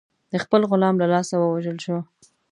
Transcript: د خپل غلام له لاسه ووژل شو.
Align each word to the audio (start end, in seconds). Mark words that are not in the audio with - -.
د 0.31 0.33
خپل 0.43 0.61
غلام 0.71 0.95
له 1.01 1.07
لاسه 1.13 1.35
ووژل 1.37 1.77
شو. 1.85 1.97